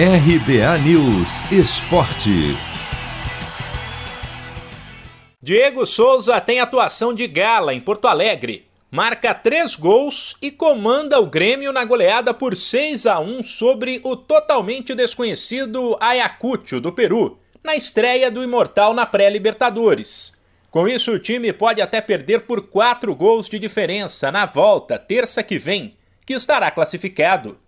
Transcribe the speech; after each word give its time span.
RBA 0.00 0.78
News 0.84 1.40
Esporte. 1.50 2.56
Diego 5.42 5.84
Souza 5.84 6.40
tem 6.40 6.60
atuação 6.60 7.12
de 7.12 7.26
gala 7.26 7.74
em 7.74 7.80
Porto 7.80 8.06
Alegre. 8.06 8.68
Marca 8.92 9.34
três 9.34 9.74
gols 9.74 10.36
e 10.40 10.52
comanda 10.52 11.18
o 11.18 11.26
Grêmio 11.26 11.72
na 11.72 11.84
goleada 11.84 12.32
por 12.32 12.56
6 12.56 13.06
a 13.06 13.18
1 13.18 13.42
sobre 13.42 14.00
o 14.04 14.14
totalmente 14.14 14.94
desconhecido 14.94 15.96
Ayacucho 15.98 16.80
do 16.80 16.92
Peru, 16.92 17.36
na 17.64 17.74
estreia 17.74 18.30
do 18.30 18.44
Imortal 18.44 18.94
na 18.94 19.04
pré-Libertadores. 19.04 20.32
Com 20.70 20.86
isso, 20.86 21.10
o 21.10 21.18
time 21.18 21.52
pode 21.52 21.82
até 21.82 22.00
perder 22.00 22.42
por 22.42 22.68
quatro 22.68 23.12
gols 23.16 23.48
de 23.48 23.58
diferença 23.58 24.30
na 24.30 24.46
volta, 24.46 24.96
terça 24.96 25.42
que 25.42 25.58
vem, 25.58 25.96
que 26.24 26.34
estará 26.34 26.70
classificado. 26.70 27.58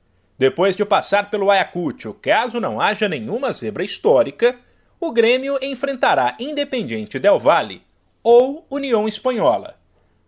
Depois 0.40 0.74
de 0.74 0.86
passar 0.86 1.28
pelo 1.28 1.50
Ayacucho, 1.50 2.14
caso 2.14 2.58
não 2.58 2.80
haja 2.80 3.06
nenhuma 3.06 3.52
zebra 3.52 3.84
histórica, 3.84 4.56
o 4.98 5.12
Grêmio 5.12 5.58
enfrentará 5.60 6.34
Independiente 6.40 7.18
Del 7.18 7.38
Valle 7.38 7.82
ou 8.22 8.64
União 8.70 9.06
Espanhola, 9.06 9.76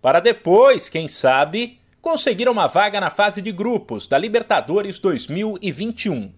para 0.02 0.20
depois, 0.20 0.90
quem 0.90 1.08
sabe, 1.08 1.80
conseguir 2.02 2.46
uma 2.46 2.66
vaga 2.66 3.00
na 3.00 3.08
fase 3.08 3.40
de 3.40 3.50
grupos 3.50 4.06
da 4.06 4.18
Libertadores 4.18 4.98
2021. 4.98 6.30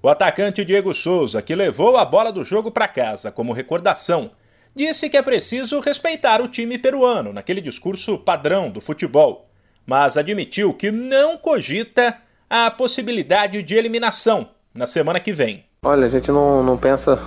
O 0.00 0.08
atacante 0.08 0.64
Diego 0.64 0.94
Souza, 0.94 1.42
que 1.42 1.56
levou 1.56 1.96
a 1.96 2.04
bola 2.04 2.30
do 2.30 2.44
jogo 2.44 2.70
para 2.70 2.86
casa 2.86 3.32
como 3.32 3.52
recordação, 3.52 4.30
disse 4.72 5.10
que 5.10 5.16
é 5.16 5.22
preciso 5.22 5.80
respeitar 5.80 6.40
o 6.40 6.46
time 6.46 6.78
peruano 6.78 7.32
naquele 7.32 7.60
discurso 7.60 8.18
padrão 8.18 8.70
do 8.70 8.80
futebol, 8.80 9.42
mas 9.84 10.16
admitiu 10.16 10.72
que 10.72 10.92
não 10.92 11.36
cogita 11.36 12.22
a 12.48 12.70
possibilidade 12.70 13.62
de 13.62 13.74
eliminação 13.74 14.48
na 14.74 14.86
semana 14.86 15.18
que 15.20 15.32
vem. 15.32 15.64
Olha, 15.84 16.06
a 16.06 16.08
gente 16.08 16.30
não, 16.30 16.62
não 16.62 16.76
pensa 16.76 17.20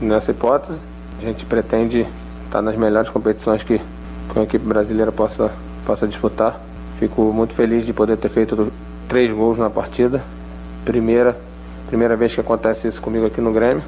nessa 0.00 0.30
hipótese. 0.30 0.80
A 1.18 1.22
gente 1.22 1.44
pretende 1.44 2.06
estar 2.44 2.62
nas 2.62 2.76
melhores 2.76 3.10
competições 3.10 3.62
que, 3.62 3.78
que 3.78 4.38
a 4.38 4.42
equipe 4.42 4.64
brasileira 4.64 5.12
possa, 5.12 5.52
possa 5.84 6.06
disputar. 6.06 6.60
Fico 6.98 7.32
muito 7.32 7.52
feliz 7.52 7.84
de 7.84 7.92
poder 7.92 8.16
ter 8.16 8.28
feito 8.28 8.72
três 9.08 9.32
gols 9.32 9.58
na 9.58 9.70
partida. 9.70 10.22
Primeira, 10.84 11.36
primeira 11.88 12.16
vez 12.16 12.34
que 12.34 12.40
acontece 12.40 12.88
isso 12.88 13.00
comigo 13.00 13.26
aqui 13.26 13.40
no 13.40 13.52
Grêmio. 13.52 13.82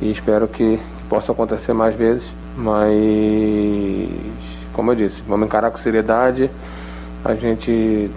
E 0.00 0.10
espero 0.10 0.48
que, 0.48 0.76
que 0.76 1.04
possa 1.08 1.32
acontecer 1.32 1.72
mais 1.72 1.94
vezes. 1.94 2.24
Mas, 2.56 2.92
como 4.72 4.90
eu 4.90 4.94
disse, 4.94 5.22
vamos 5.26 5.46
encarar 5.46 5.70
com 5.70 5.78
seriedade. 5.78 6.50
A 7.24 7.34
gente 7.34 8.10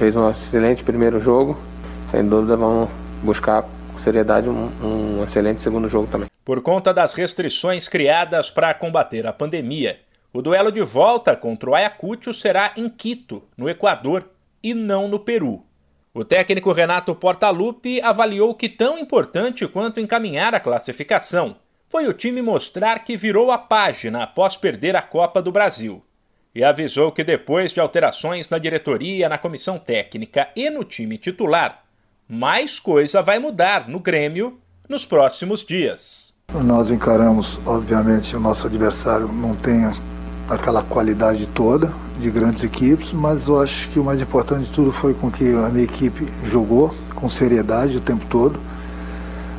fez 0.00 0.16
um 0.16 0.30
excelente 0.30 0.82
primeiro 0.82 1.20
jogo. 1.20 1.60
Sem 2.06 2.26
dúvida, 2.26 2.56
vamos 2.56 2.88
buscar 3.22 3.62
com 3.62 3.98
seriedade 3.98 4.48
um, 4.48 4.70
um 4.82 5.22
excelente 5.22 5.60
segundo 5.60 5.90
jogo 5.90 6.06
também. 6.10 6.26
Por 6.42 6.62
conta 6.62 6.94
das 6.94 7.12
restrições 7.12 7.86
criadas 7.86 8.48
para 8.48 8.72
combater 8.72 9.26
a 9.26 9.32
pandemia, 9.32 9.98
o 10.32 10.40
duelo 10.40 10.72
de 10.72 10.80
volta 10.80 11.36
contra 11.36 11.68
o 11.68 11.74
Ayacucho 11.74 12.32
será 12.32 12.72
em 12.78 12.88
Quito, 12.88 13.42
no 13.58 13.68
Equador, 13.68 14.24
e 14.62 14.72
não 14.72 15.06
no 15.06 15.20
Peru. 15.20 15.62
O 16.14 16.24
técnico 16.24 16.72
Renato 16.72 17.14
Portaluppi 17.14 18.00
avaliou 18.00 18.54
que 18.54 18.70
tão 18.70 18.98
importante 18.98 19.68
quanto 19.68 20.00
encaminhar 20.00 20.54
a 20.54 20.60
classificação 20.60 21.56
foi 21.90 22.08
o 22.08 22.14
time 22.14 22.40
mostrar 22.40 23.00
que 23.00 23.18
virou 23.18 23.50
a 23.50 23.58
página 23.58 24.22
após 24.22 24.56
perder 24.56 24.96
a 24.96 25.02
Copa 25.02 25.42
do 25.42 25.52
Brasil. 25.52 26.02
E 26.54 26.64
avisou 26.64 27.12
que 27.12 27.22
depois 27.22 27.72
de 27.72 27.78
alterações 27.78 28.50
na 28.50 28.58
diretoria, 28.58 29.28
na 29.28 29.38
comissão 29.38 29.78
técnica 29.78 30.48
e 30.56 30.68
no 30.68 30.82
time 30.82 31.16
titular, 31.16 31.76
mais 32.28 32.78
coisa 32.78 33.22
vai 33.22 33.38
mudar 33.38 33.88
no 33.88 34.00
Grêmio 34.00 34.58
nos 34.88 35.06
próximos 35.06 35.64
dias. 35.64 36.34
Nós 36.52 36.90
encaramos, 36.90 37.60
obviamente, 37.64 38.34
o 38.34 38.40
nosso 38.40 38.66
adversário 38.66 39.28
não 39.28 39.54
tem 39.54 39.84
aquela 40.48 40.82
qualidade 40.82 41.46
toda 41.46 41.92
de 42.18 42.28
grandes 42.28 42.64
equipes, 42.64 43.12
mas 43.12 43.46
eu 43.46 43.62
acho 43.62 43.88
que 43.88 44.00
o 44.00 44.04
mais 44.04 44.20
importante 44.20 44.64
de 44.64 44.72
tudo 44.72 44.90
foi 44.90 45.14
com 45.14 45.30
que 45.30 45.52
a 45.52 45.68
minha 45.68 45.84
equipe 45.84 46.26
jogou 46.44 46.92
com 47.14 47.28
seriedade 47.28 47.96
o 47.96 48.00
tempo 48.00 48.26
todo, 48.26 48.58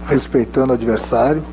respeitando 0.05 0.73
o 0.73 0.75
adversário 0.75 1.43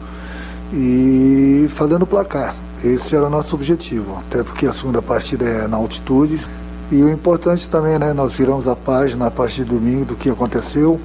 e 0.73 1.67
fazendo 1.71 2.03
o 2.03 2.07
placar. 2.07 2.55
Esse 2.85 3.17
era 3.17 3.27
o 3.27 3.31
nosso 3.31 3.57
objetivo, 3.57 4.19
até 4.27 4.45
porque 4.45 4.67
a 4.67 4.73
segunda 4.73 5.03
partida 5.03 5.45
é 5.45 5.67
na 5.67 5.77
altitude. 5.77 6.41
E 6.93 7.03
o 7.03 7.11
importante 7.11 7.69
também, 7.69 7.99
né, 7.99 8.13
nós 8.13 8.35
viramos 8.35 8.69
a 8.69 8.77
página 8.77 9.27
a 9.27 9.31
partir 9.31 9.65
de 9.65 9.71
domingo 9.71 10.05
do 10.05 10.15
que 10.15 10.31
aconteceu. 10.31 11.01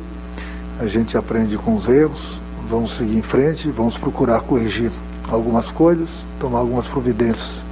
A 0.79 0.85
gente 0.85 1.17
aprende 1.17 1.57
com 1.57 1.75
os 1.75 1.87
erros, 1.87 2.37
vamos 2.69 2.95
seguir 2.95 3.17
em 3.17 3.21
frente, 3.21 3.69
vamos 3.69 3.97
procurar 3.97 4.41
corrigir 4.41 4.91
algumas 5.29 5.71
coisas, 5.71 6.09
tomar 6.39 6.59
algumas 6.59 6.85
providências 6.85 7.63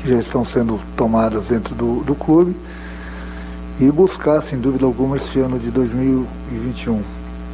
que 0.00 0.08
já 0.08 0.18
estão 0.18 0.44
sendo 0.44 0.80
tomadas 0.96 1.46
dentro 1.46 1.74
do, 1.74 2.04
do 2.04 2.14
clube 2.14 2.56
e 3.80 3.90
buscar, 3.90 4.40
sem 4.42 4.58
dúvida 4.58 4.86
alguma, 4.86 5.16
esse 5.16 5.40
ano 5.40 5.58
de 5.58 5.70
2021 5.70 7.02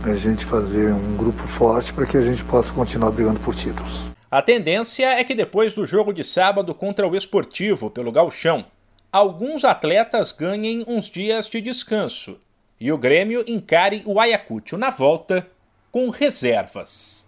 a 0.05 0.15
gente 0.15 0.45
fazer 0.45 0.93
um 0.93 1.17
grupo 1.17 1.47
forte 1.49 1.93
para 1.93 2.07
que 2.07 2.17
a 2.17 2.23
gente 2.23 2.45
possa 2.45 2.73
continuar 2.73 3.11
brigando 3.11 3.41
por 3.41 3.55
títulos. 3.55 4.16
A 4.31 4.43
tendência 4.43 5.07
é 5.07 5.23
que 5.23 5.35
depois 5.35 5.73
do 5.73 5.87
jogo 5.87 6.13
de 6.13 6.25
sábado 6.25 6.75
contra 6.75 7.07
o 7.07 7.15
Esportivo 7.15 7.89
pelo 7.89 8.11
Galchão, 8.11 8.65
alguns 9.13 9.65
atletas 9.65 10.33
ganhem 10.33 10.85
uns 10.89 11.09
dias 11.09 11.49
de 11.49 11.61
descanso 11.61 12.39
e 12.81 12.91
o 12.93 12.99
Grêmio 12.99 13.45
encare 13.47 14.03
o 14.05 14.21
Ayacucho 14.21 14.77
na 14.77 14.91
volta 14.91 15.47
com 15.91 16.11
reservas. 16.11 17.27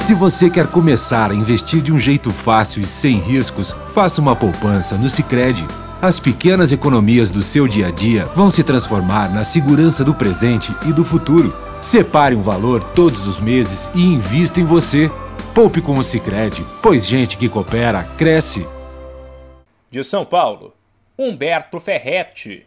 Se 0.00 0.14
você 0.14 0.50
quer 0.50 0.66
começar 0.66 1.30
a 1.30 1.34
investir 1.34 1.80
de 1.80 1.92
um 1.92 1.98
jeito 1.98 2.30
fácil 2.30 2.82
e 2.82 2.86
sem 2.86 3.18
riscos, 3.18 3.72
faça 3.94 4.20
uma 4.20 4.34
poupança 4.34 4.96
no 4.96 5.08
Sicredi. 5.08 5.64
As 6.02 6.18
pequenas 6.18 6.72
economias 6.72 7.30
do 7.30 7.40
seu 7.40 7.68
dia 7.68 7.86
a 7.86 7.90
dia 7.92 8.24
vão 8.34 8.50
se 8.50 8.64
transformar 8.64 9.32
na 9.32 9.44
segurança 9.44 10.04
do 10.04 10.12
presente 10.12 10.74
e 10.86 10.92
do 10.92 11.04
futuro. 11.04 11.54
Separe 11.80 12.34
um 12.34 12.42
valor 12.42 12.82
todos 12.82 13.26
os 13.28 13.40
meses 13.40 13.90
e 13.94 14.02
invista 14.02 14.60
em 14.60 14.64
você. 14.64 15.10
Poupe 15.54 15.82
com 15.82 15.98
o 15.98 16.02
Sicredi, 16.02 16.64
pois 16.82 17.06
gente 17.06 17.36
que 17.36 17.46
coopera 17.46 18.04
cresce. 18.16 18.66
De 19.90 20.02
São 20.02 20.24
Paulo, 20.24 20.74
Humberto 21.18 21.78
Ferretti. 21.78 22.66